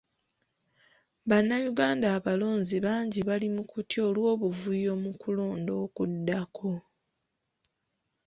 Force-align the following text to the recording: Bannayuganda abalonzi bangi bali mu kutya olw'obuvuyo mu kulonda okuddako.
Bannayuganda 1.29 2.07
abalonzi 2.17 2.77
bangi 2.85 3.19
bali 3.27 3.47
mu 3.55 3.63
kutya 3.71 3.99
olw'obuvuyo 4.09 4.93
mu 5.03 5.11
kulonda 5.21 5.71
okuddako. 5.85 6.71